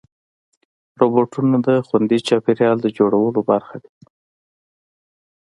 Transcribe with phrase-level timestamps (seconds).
[0.99, 3.93] روبوټونه د خوندي چاپېریال د جوړولو برخه دي.